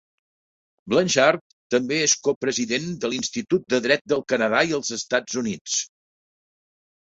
[0.93, 1.43] Blanchard
[1.75, 5.81] també és copresident de l'Institut de Dret del Canadà i els Estats Units.